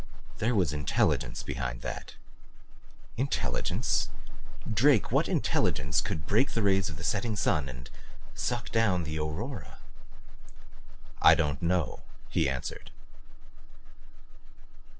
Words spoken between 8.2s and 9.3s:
suck down the